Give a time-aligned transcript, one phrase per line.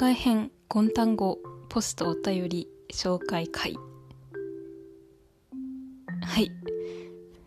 [0.00, 1.38] 外編ゴン単語
[1.68, 3.76] ポストお便り紹介会。
[6.22, 6.50] はい。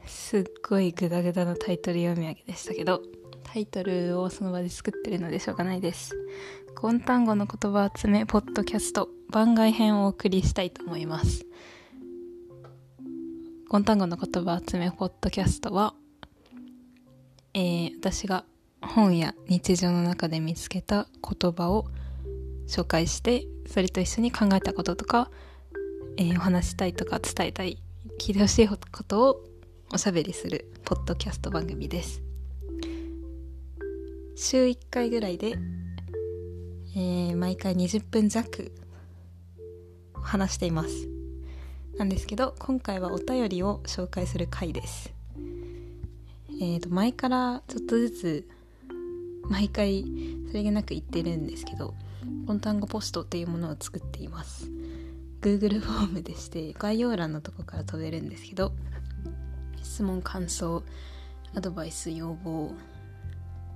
[0.06, 3.02] すっごいグダグダのタイトル読み上げでしたけど
[3.44, 6.16] タイトルをその場で作ってるのでしょうがないです。
[6.80, 11.48] ゴン単語の言葉集めポッドキャスト番外編をお送りしたいと思います。
[13.68, 15.96] ゴン単語の言葉集めポッドキャストは
[17.56, 18.46] えー、私が
[18.80, 21.88] 本や日常の中で見つけた言葉を
[22.74, 25.30] 紹介してそれと一緒に考えたこととか、
[26.18, 27.78] えー、お話したいとか伝えたい
[28.20, 29.44] 聞いてほしいことを
[29.94, 32.24] おしゃべりするポッドキャスト番組です。
[34.36, 35.54] 週1回ぐらいで、
[36.96, 38.72] えー、毎回20分弱
[40.16, 41.08] 話しています。
[42.00, 45.14] なんですけど今回はお便りを紹介する回です。
[46.60, 48.50] えーと前からちょっとずつ
[49.44, 50.04] 毎回
[50.48, 51.94] それがなく言ってるんですけど
[52.26, 54.70] ン単語ポストっていうものを作っています。
[55.42, 58.72] Google フォームでして概要欄のとこから飛べるんですけど
[59.82, 60.84] 質問感想
[61.54, 62.74] アドバイス要望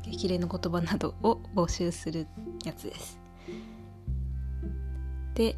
[0.04, 2.28] 激励の言葉などを募集する
[2.64, 3.20] やつです。
[5.36, 5.58] で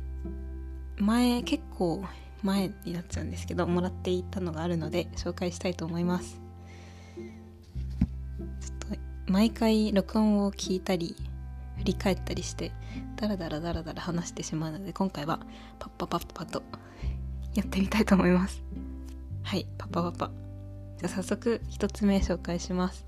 [0.98, 2.04] 前結構
[2.44, 6.42] 前になっちゃうんですけどもらっていたのがあるので紹介したいと思います。
[8.60, 11.16] ちょっと毎回録音を聞いたり
[11.92, 12.72] り返ったりして
[13.16, 15.40] ダラダラダラダラ話してしまうので今回は
[15.78, 16.64] パッパパッパと
[17.54, 18.62] やってみたいと思います。
[19.44, 20.32] はいパッパパッパ。
[21.00, 23.06] じゃあ早速1つ目紹介します。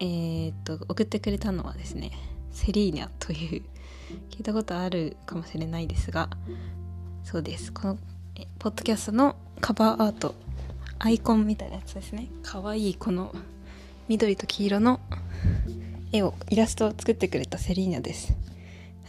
[0.00, 2.10] えー、っと送ってくれたのはですね
[2.50, 3.62] セリーニャという
[4.30, 6.28] 聞いたことあるかもしれないですが
[7.24, 7.72] そうです。
[7.72, 7.98] この
[8.34, 10.34] えポッドキャストのカバーアート
[10.98, 12.28] アイコンみたいなやつですね。
[12.42, 13.34] かわいいこの
[14.08, 15.00] 緑と黄色の
[16.12, 18.36] 絵をイラストを作ってくれたセリーナです。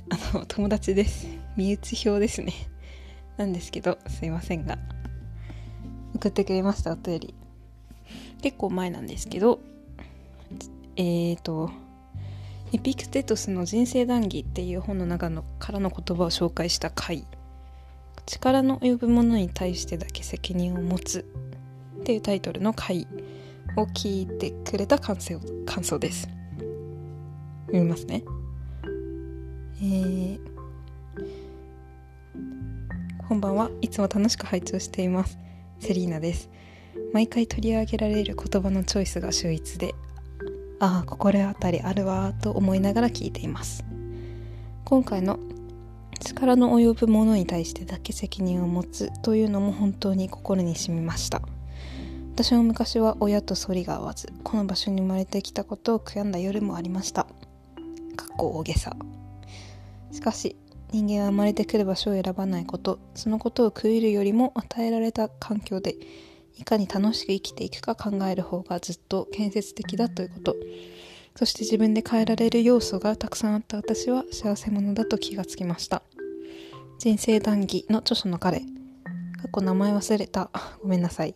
[0.09, 1.27] あの友達です。
[1.57, 2.53] 身内表ですね。
[3.35, 4.77] なんですけどすいませんが。
[6.15, 7.35] 送ってくれましたお便り。
[8.41, 9.59] 結構前なんですけど
[10.95, 11.71] えっ、ー、と
[12.71, 17.27] エピクテトスの人生談義っていう本の中のからの言葉を紹介した回。
[18.25, 21.25] 力の及ぶものに対してだけ責任を持つ。
[21.99, 23.07] っていうタイトルの回
[23.75, 26.29] を聞いてくれた感想感想です。
[27.73, 28.23] 読みますね。
[29.81, 30.39] えー、
[33.27, 35.39] こんばんはいつも楽しく拝聴しています。
[35.79, 36.51] セリーナです。
[37.13, 39.95] 毎回取り上げられる言葉のチョイスが秀逸で、
[40.79, 43.83] ああ、心当たりあるわと思いながら聞いています。
[44.85, 45.39] 今回の
[46.19, 51.41] 力の及ぶものに対してだけ責任を持つというのも本当に心に染みました。
[52.33, 57.27] 私も昔は親と反りが合わずこの場所に生まれてきたことを悔やんだ夜もありました
[58.37, 58.95] こ大げさ。
[60.11, 60.55] しかし
[60.91, 62.99] 人間は生まれてくる場所を選ばないこと。
[63.15, 65.95] そのことを食いるよりも与えられた環境で
[66.57, 70.55] いかに楽しく生きていくか考える方がずっと建設的だということ。
[71.35, 73.77] そして自分で変えられる要素がたくさんあった。
[73.77, 76.03] 私は幸せ者だと気がつきました。
[76.99, 78.61] 人生談義の著書の彼。
[79.41, 80.51] 過去名前忘れた。
[80.81, 81.35] ごめんなさい。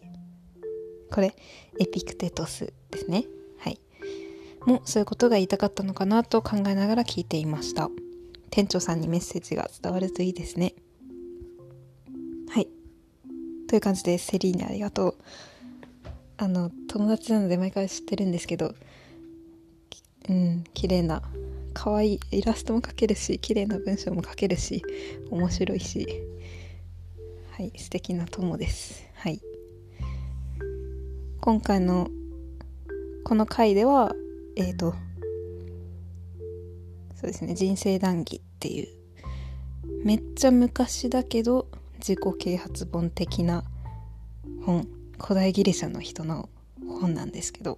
[1.11, 1.35] これ
[1.79, 3.25] エピクテトスですね。
[4.67, 7.89] もそういうことが言いたかったのかなと考えながら聞いていました。
[8.49, 10.75] 店長さんにメッセージが伝わるといいですね。
[12.49, 12.67] はい。
[13.69, 15.15] という感じでセリーヌありがとう。
[16.35, 18.75] あの友達なので毎回知ってるんですけど
[20.29, 21.23] うん綺麗な。
[21.73, 24.83] 可愛いイラストも描けるし綺麗な文章も書けるし
[25.31, 26.07] 面白いし。
[27.51, 29.05] はい素敵な友です。
[29.15, 29.39] はい。
[31.39, 32.09] 今回の
[33.23, 34.13] この回では
[34.57, 34.95] えっ、ー、と
[37.15, 38.87] そうですね人生談義っていう
[40.03, 41.67] めっちゃ昔だけど
[41.99, 43.63] 自己啓発本的な
[44.65, 44.87] 本
[45.19, 46.49] 古代ギリシャの人の
[46.99, 47.77] 本なんですけど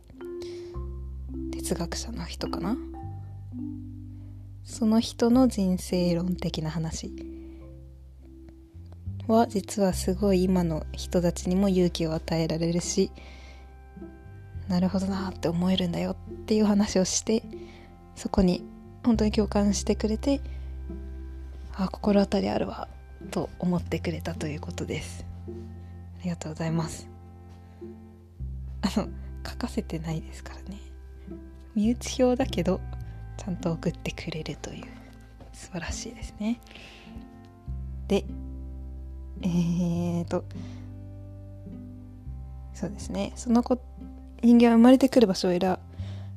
[1.51, 2.77] 哲学者の人かな？
[4.63, 7.12] その人の人生論的な話。
[9.27, 13.12] は実はすごい今の人たちにも勇気を与えられるし
[14.69, 17.44] なるほどなって思えるんだよっていう話をして
[18.16, 18.63] そこに
[19.04, 20.42] 本当に共感してくれて
[21.74, 22.88] あ心当たりあるわ
[23.31, 25.25] と思ってくれたということです。
[26.19, 27.07] ありがとうございます。
[28.81, 29.07] あの
[29.48, 30.77] 書かせてないですからね。
[31.75, 32.80] 身内表だけど
[33.38, 34.86] ちゃんと送ってくれるという
[35.54, 36.60] 素晴らしいですね。
[38.07, 38.25] で
[39.42, 40.44] えーと
[42.74, 43.33] そうですね。
[43.36, 43.81] そのこ
[44.41, 45.77] 人間は生まれてくる場所を選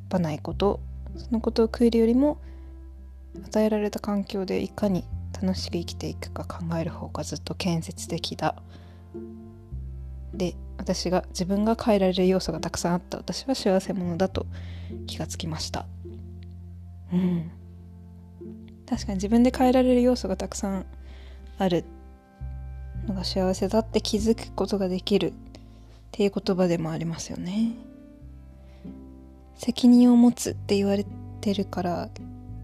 [0.08, 0.80] ばないこと
[1.16, 2.38] そのことを食えるよりも
[3.46, 5.04] 与えられた環境でいかに
[5.40, 8.54] 楽しく生きていくか考える方がずっと建設的だ。
[10.34, 13.18] で私が自分が変えられる要素がたくさんあった。
[13.18, 14.46] 私は幸せ者だと
[15.06, 15.86] 気がつきました。
[17.12, 17.50] うん。
[18.86, 20.86] 確かに自分で変えられる要素がたくさん
[21.58, 21.84] ある。
[23.06, 25.34] のが幸せだって気づくことができるっ
[26.12, 27.72] ていう言葉でもありますよね。
[29.64, 31.06] 責任を持つって言われ
[31.40, 32.08] てるから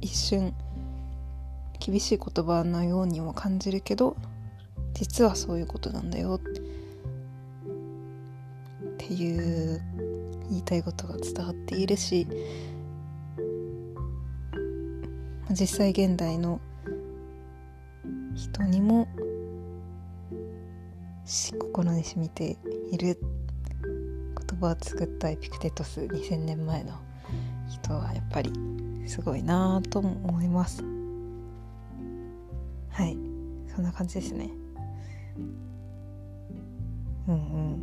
[0.01, 0.53] 一瞬
[1.79, 4.17] 厳しい言葉のようにも感じるけど
[4.95, 6.41] 実はそういうことなんだよ。
[6.41, 6.41] っ
[8.99, 9.81] ていう
[10.51, 12.27] 言いたいことが伝わっているし
[15.51, 16.61] 実際現代の
[18.35, 19.07] 人にも
[21.25, 22.57] 心に染みて
[22.91, 23.21] いる。
[24.61, 26.99] 葉を作ったエピクテトス2000年前の
[27.69, 28.53] 人はやっぱり
[29.07, 30.83] すごいなぁと思います。
[32.91, 33.17] はい。
[33.75, 34.51] そんな感じですね。
[37.29, 37.79] うんうん。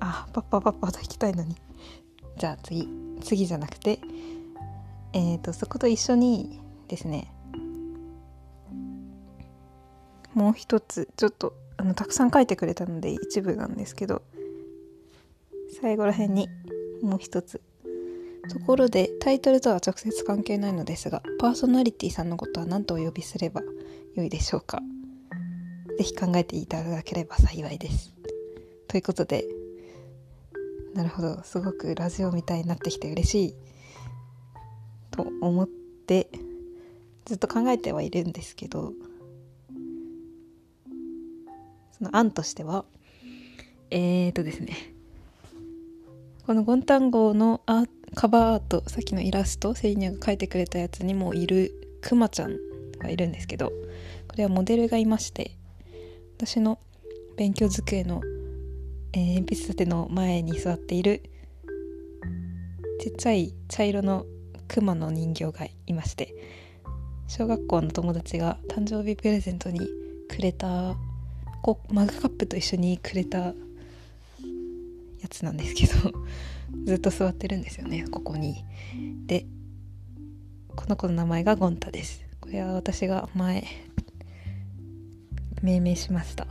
[0.00, 1.56] あパッパパッパと行きたいのに。
[2.36, 2.88] じゃあ次。
[3.22, 4.00] 次じゃなくて。
[5.12, 7.32] えっ、ー、とそこと一緒にですね。
[10.34, 14.22] もう一つちょっとあのたくさん書いてくれたので一部なんですけど。
[15.80, 16.48] 最後ら辺に
[17.02, 17.60] もう一つ。
[18.50, 23.62] ところでタイトルとは直接関係ないのですがパーソナリティさんのことは何とお呼びすれば
[24.14, 24.80] よいでしょうか。
[25.96, 28.14] 是非考えていただければ幸いです。
[28.88, 29.46] ということで
[30.94, 33.54] なるほどすごくラジオみたいになってきて嬉しい。
[35.10, 36.28] と思って
[37.24, 38.92] ずっと考えてはいるんですけど
[41.92, 42.84] その案としては
[43.90, 44.93] えーとですね
[46.46, 52.58] このゴンタン号のアカバーアートさっきのイラストセリニャが描いてくれたやつにもいるクマちゃん
[52.98, 53.68] がいるんですけど
[54.28, 55.52] これはモデルがいまして
[56.36, 56.78] 私の
[57.38, 58.20] 勉強机の、
[59.14, 61.22] えー、鉛筆立ての前に座っている
[63.00, 64.26] ちっちゃい茶色の
[64.68, 66.34] クマの人形がいまして
[67.26, 69.80] 小学校の友達が誕生日プレゼントに
[70.28, 70.94] くれた
[71.62, 73.54] こうマグカップと一緒にくれた
[75.42, 76.12] なんですけど
[76.84, 78.64] ずっと座ってるんですよねここに。
[79.26, 79.46] で
[80.76, 82.24] この子の名前がゴンタです。
[82.40, 83.64] これは私が前
[85.62, 86.46] 命名しました。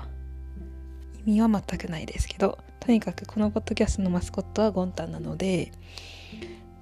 [1.25, 5.71] 意味は全くないですけどとにかくこのポッドキャストのマスコットはゴンタなので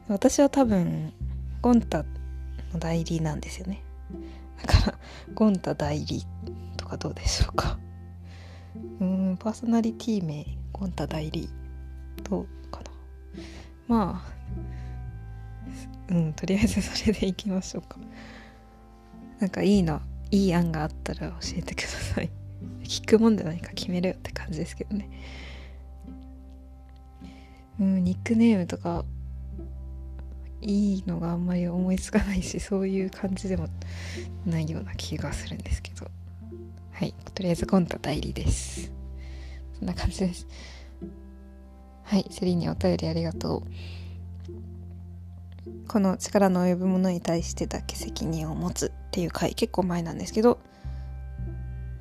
[0.08, 1.14] 私は多分
[1.62, 2.04] ゴンタ
[2.74, 3.84] の代理なんですよね。
[4.62, 5.00] だから
[5.34, 6.26] ゴンタ代理
[6.78, 7.78] とかどうでしょうか。
[9.00, 11.50] うんパーソナリティ名ゴンタ代理。
[12.32, 12.86] どうかな。
[13.88, 14.32] まあ
[16.10, 17.98] うんとりあえずそれでいきましょうか。
[19.40, 20.02] なんかいいの
[20.32, 22.30] いい案があったら教えてください。
[22.84, 25.10] 聞くもんで何か決めるよって感じですけどね。
[27.80, 29.04] うんニックネームとか
[30.62, 33.68] いいのがあんまり思いつかないしそういう感じでも
[34.46, 36.10] ないような気がするんですけど。
[36.94, 38.92] はいとりあえずコンタ代理です。
[39.78, 40.48] そんな感じです。
[42.04, 43.64] はいセリーにお便りありがとう。
[45.88, 50.58] この力の及ぶものに対してだけ責任を持つっていう回結構前なんですけど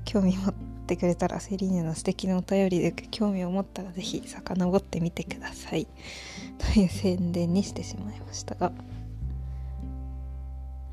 [0.05, 0.55] 興味持っ
[0.87, 5.87] てくれたらセリーニの素敵なお便りで興味を持ったら是非遡ってみてください。
[6.59, 8.73] という宣伝にしてしまいましたが。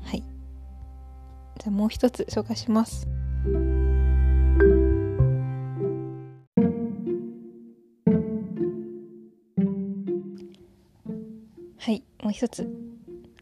[0.02, 0.20] はい。
[0.20, 3.08] じゃあもう一つ紹介します。
[12.38, 12.68] 一つ。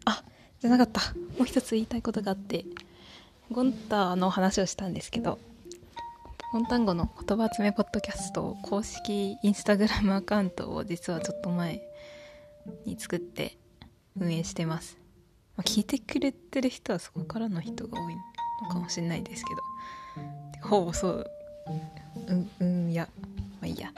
[0.06, 0.22] あ
[0.60, 1.00] じゃなかった。
[1.36, 2.64] もう一つ言いたいことがあって。
[3.50, 5.38] ゴンタの話をしたんですけど
[6.52, 11.80] ゴンタン語の言葉集めポッドキャスト公式インスタグラムアカウントを実はちょっと前
[12.86, 13.56] に作って
[14.18, 14.98] 運営してます、
[15.56, 18.16] ま、聞いてくれてる人はそこからの人が多い
[18.64, 19.54] のかもしれないですけ
[20.62, 21.30] どほぼそう。
[22.26, 23.08] うんうんいや。
[23.60, 23.92] まあいいや。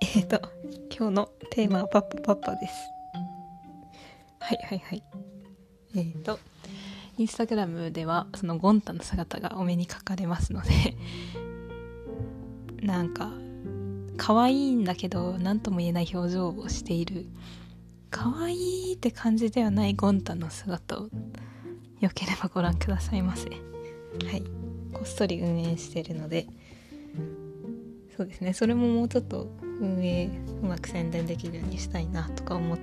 [0.00, 0.40] えっ、ー、と
[0.96, 2.93] 今日のテーマはパッパパッパです。
[4.44, 5.02] はいはいはい。
[5.96, 6.38] えっ、ー、と
[7.16, 10.70] インスタグラムではそのゴンタの姿がお目にかかれますので
[12.84, 13.32] なんか
[14.18, 17.26] 可愛いんだけど何とも言えない表情をしている
[18.10, 18.54] 可愛
[18.90, 21.08] いって感じではないゴンタの姿を
[22.00, 23.48] よければご覧くださいませ。
[23.48, 23.56] は
[24.36, 24.42] い。
[24.92, 26.46] こっそり運営してるので。
[28.16, 28.52] そうですね。
[28.52, 29.48] それももうちょっと
[29.80, 30.30] 運営
[30.62, 32.78] うまく宣伝できるようにしたいなとか思っ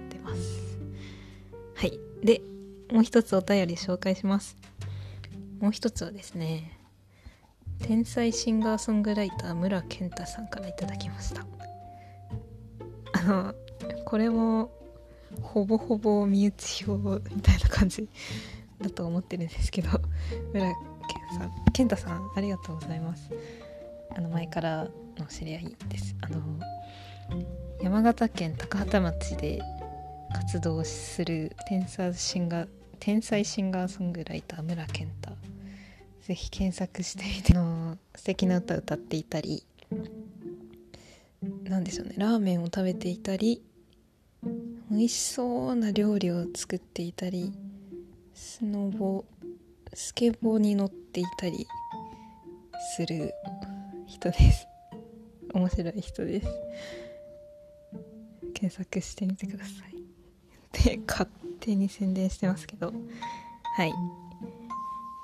[1.82, 2.00] はい。
[2.24, 2.44] で
[2.92, 4.56] もう一つお便り紹介します。
[5.60, 6.78] もう一つはですね
[7.80, 11.44] 天才シンガーソングライター村健太さんからいただきました。
[13.14, 13.56] あの
[14.06, 14.70] これも
[15.42, 18.08] ほぼほぼ身内表みたいな感じ
[18.80, 19.90] だと思ってるんですけど
[20.54, 20.76] 村健
[21.40, 21.52] さん。
[21.74, 23.32] 健太さんありがとうございます。
[24.16, 26.16] あの前からの知り合いです。
[26.22, 26.44] あの
[27.82, 29.64] 山形県高畑町で
[30.34, 32.70] 活動する天才シンガー
[33.00, 35.36] 天才シンガーソングライター村健太。
[36.22, 37.54] ぜひ検索してみて。
[37.54, 39.66] の素敵な歌歌っていたり。
[41.64, 42.14] なんでしょうね。
[42.18, 43.64] ラーメンを食べていたり。
[44.92, 47.52] 美味しそうな料理を作っていたり。
[48.36, 49.26] スノボ
[49.94, 51.66] スケボーに乗っていたり。
[52.96, 53.34] する
[54.06, 54.68] 人です。
[55.54, 56.48] 面白い人です。
[58.54, 59.91] 検索してみてください。
[60.84, 62.94] で 勝手に宣伝してますけど。
[63.78, 63.94] はい。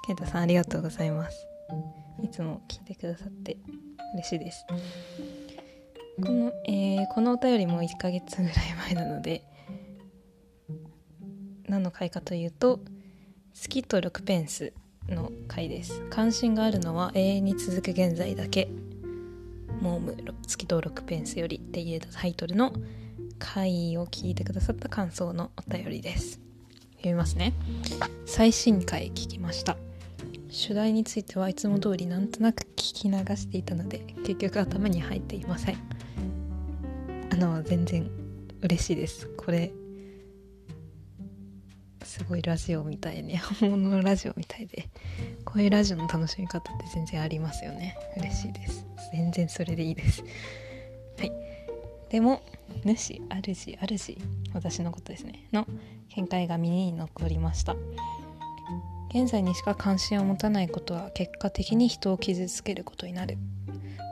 [0.06, 1.48] 健太さんありがとうございます。
[2.24, 3.58] いつも聞いてくださって
[4.14, 4.66] 嬉しいです。
[6.22, 8.56] この,、えー、このお便りも1ヶ月ぐらい
[8.94, 9.44] 前なので
[11.68, 12.80] 何の回かというと
[13.54, 14.74] 「月と6ペンス」
[15.10, 16.02] の回です。
[16.10, 18.70] 関心があるのは永遠に続く現在だけ。
[19.82, 22.74] モーム月と6ペンスよりっていうタイトルの
[23.40, 26.40] 回を聞いてくださった感想のお便りです。
[26.98, 27.54] 読みますね。
[28.26, 29.78] 最新回聞きました。
[30.50, 35.78] 主題についてはいつも通りなんとなく聞き流していたので結局頭に入っていません。
[37.32, 38.10] あの全然
[38.62, 39.28] 嬉しいです。
[39.38, 39.72] これ
[42.04, 43.38] すごいラジオみたいね。
[43.60, 44.90] 本物のラジオみたいで。
[45.46, 47.96] こういうラジオの楽しみ方って全然ありますよね。
[48.18, 48.86] 嬉しいです。
[49.12, 50.24] 全然それでいいです。
[51.18, 51.32] はい。
[52.10, 52.42] でも
[52.84, 54.18] 主主主
[54.54, 55.48] 私のことですね。
[55.52, 55.68] の
[56.16, 57.76] 見解が身に残りました。
[59.10, 63.38] 現在にしか関心を持たないことは結果的に人を傷つけることになる。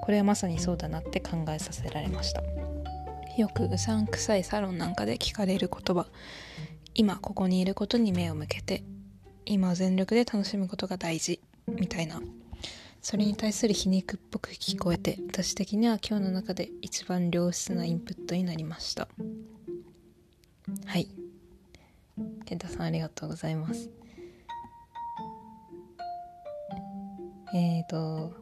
[0.03, 2.43] これはまさにそうだなって考えさせられました。
[3.38, 6.07] よくうさんくさいサロンなんかで聞かれる言葉。
[6.93, 8.84] 今ここにいることに目を向けて。
[9.45, 11.39] 今全力で楽しむことが大事。
[11.67, 12.22] みたいな。
[13.06, 19.08] それに対する皮肉っぽく聞こえて私的には今日の中で一番良質なインプットになりました。
[20.88, 21.08] はい。
[22.46, 23.92] 健太さんありがとうございます。
[27.54, 28.34] えーと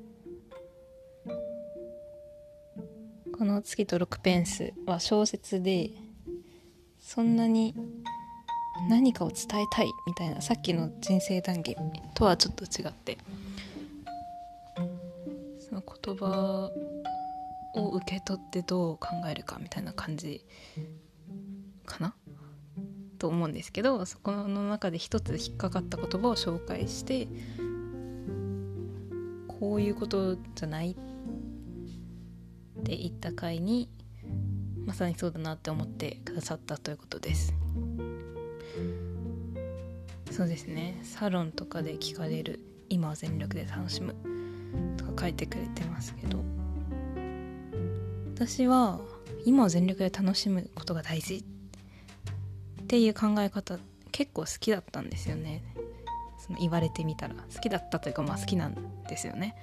[3.38, 5.89] この「月と6ペンス」は小説で
[7.01, 7.75] そんなに
[8.88, 11.75] 何かを伝えたいみたいなさっきの人生談義
[12.15, 13.17] とはちょっと違って
[16.05, 16.72] 言葉
[17.75, 20.45] を受け取ってどう考えるかみたいな感じ
[21.86, 22.15] かな？
[23.19, 27.27] と思うんですけどそこの中で一つ引っかかった言葉を紹介して
[29.48, 30.95] こういうことじゃないっ
[32.83, 33.89] て言った回に
[34.86, 37.53] まさにそうだなって思ってくださったということです。
[40.31, 41.00] そうですね。
[41.03, 44.15] サロンとかで聞かれる「今は全力で楽しむ」
[45.20, 46.43] 書いてくれてますけど。
[48.36, 49.00] 私は
[49.46, 51.43] 今は全力で楽しむことが大事。
[52.82, 53.79] っていう考え方
[54.12, 55.63] 結構好きだったんですよね。
[56.38, 57.36] その言われてみたら。
[57.53, 59.55] 好きだったというかまあ好きなんですよね。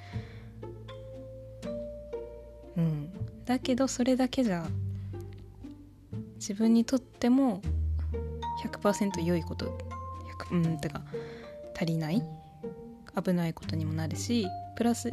[2.77, 3.11] うん。
[3.45, 4.67] だけどそれだけじゃ
[6.37, 7.61] 自分にとっても
[8.65, 9.77] 100%良いこと
[10.51, 11.03] うんてか
[11.77, 12.23] 足りない
[13.23, 14.47] 危ないことにもなるし
[14.81, 15.13] プラス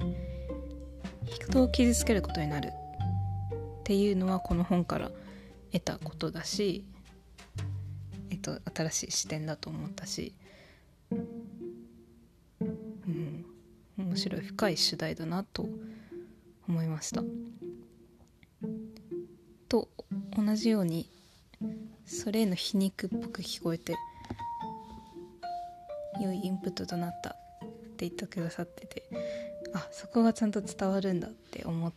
[1.26, 2.72] 人を傷つけることになるっ
[3.84, 5.12] ていうのはこの本から
[5.74, 6.86] 得たことだし、
[8.30, 10.34] えっと、新しい視点だと思ったし
[11.12, 11.28] うん
[13.98, 15.68] 面白い深い主題だなと
[16.70, 17.22] 思いました。
[19.68, 19.90] と
[20.38, 21.10] 同じように
[22.06, 23.98] それへの皮肉っぽく聞こえて
[26.22, 27.34] 良いインプットとなったっ
[27.98, 29.04] て言ってくださってて
[29.74, 31.94] あそこがちゃんと伝わるんだって思っ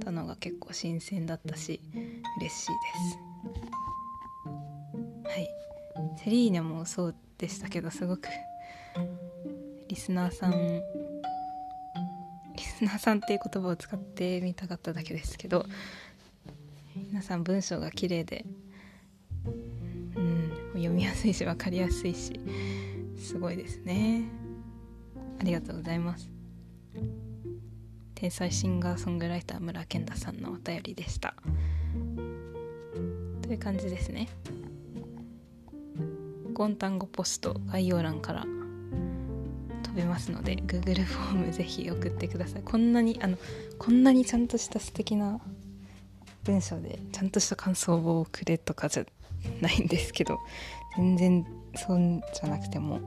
[0.00, 1.80] たのが結構新鮮だったし
[2.38, 3.18] 嬉しいです。
[5.24, 5.48] はい。
[6.22, 8.28] セリーナもそうでしたけどすごく
[9.88, 10.82] リスナーさん
[12.56, 15.66] リスナーさんっていう言葉を使ってみたかっただけですけど
[16.94, 18.44] 皆さん文章が綺麗で
[20.14, 22.38] うん読みやすいし分かりやすいし
[23.18, 24.39] すごいですね。
[25.40, 26.30] ありがとうございます。
[28.14, 31.34] 天才シンガーソングライター村健太さんのお便りでした。
[33.40, 34.28] という感じですね。
[36.48, 38.44] 録音単語ポスト概要欄から
[39.82, 42.62] 飛べますので Google フォームぜひ送ってください。
[42.62, 43.38] こんなにあの
[43.78, 45.40] こんなにちゃんとした素敵な
[46.44, 49.06] 文章でちゃんとした感想をくれとかじゃ
[49.62, 50.38] ないんですけど
[50.98, 51.98] 全然そう
[52.34, 53.00] じゃなくても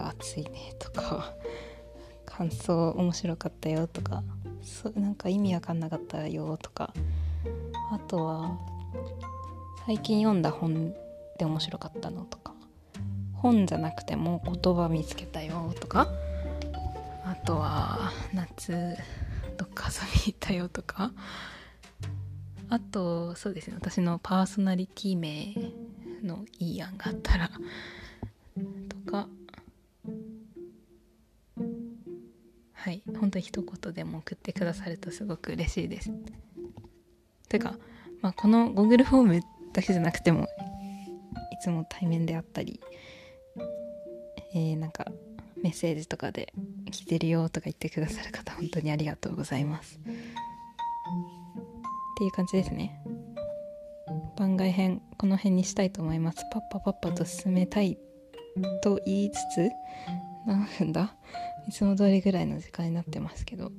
[0.00, 1.34] か暑いねとか
[2.24, 4.22] 感想面白かったよとか
[4.62, 6.92] そなんか意味わかんなかったよとか
[7.92, 8.58] あとは
[9.86, 10.94] 最近読んだ本
[11.38, 12.52] で面白かったのとか
[13.34, 16.08] 本じゃなくても言葉見つけたよとか
[17.24, 18.96] あとは夏
[19.56, 21.12] どっか遊びに行ったよとか
[22.68, 25.54] あとそうですね私のパーソナリティ名
[26.22, 27.50] のいい案があったら
[29.06, 29.28] とか
[32.82, 33.02] はい。
[33.18, 36.10] 本当に一言でも送ってくださるとすごく嬉しいです。
[37.48, 37.74] てか、
[38.22, 39.40] まあ、この Google フォーム
[39.72, 40.46] だけじゃなくてもい
[41.62, 42.80] つも対面であったり
[44.54, 45.06] えー、なんか
[45.62, 46.52] メッセージとかで
[46.90, 49.98] 「聞いてるよ」とか言ってくださる方本当にありがとうございます。
[49.98, 50.02] っ
[52.18, 53.02] ていう感じですね。
[54.36, 56.44] 番外編この辺にしたいと思います。
[56.50, 57.98] パッパパッパと進めたい
[58.82, 59.70] と言いつつ
[60.46, 61.14] 何分だ？
[61.68, 63.72] いつも通りぐらいの時間になってますけど。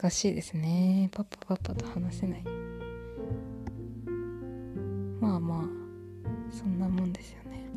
[0.00, 1.08] 難しいですね。
[1.12, 2.44] パッパパッパと話せない。
[5.20, 5.62] まあまあ
[6.50, 7.68] そんなもんですよね。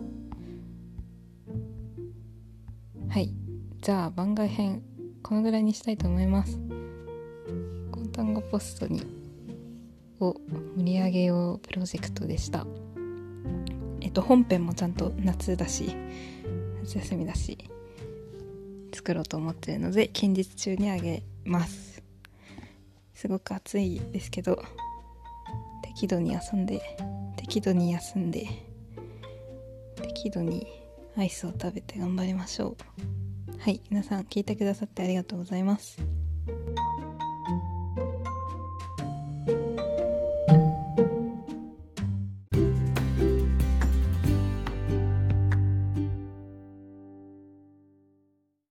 [3.09, 3.33] はい。
[3.81, 4.83] じゃあ番外編
[5.23, 6.59] このぐらいにしたいと思います。
[8.11, 9.01] 単語ポストに
[10.19, 10.35] を
[10.75, 12.67] 盛り上げようプロジェクトでした。
[14.01, 15.95] えっと本編もちゃんと夏だし
[16.83, 17.70] 夏休みだし。
[19.01, 22.03] 作ろうと思ってるので近日中にあげます。
[23.15, 24.63] すごく暑いですけど
[25.83, 26.81] 適度に遊んで
[27.35, 28.47] 適度に休んで
[30.03, 30.67] 適度に
[31.17, 32.77] アイスを食べて頑張りましょ
[33.49, 33.59] う。
[33.59, 36.20] はい皆さん聞いてくださってありがとうございます。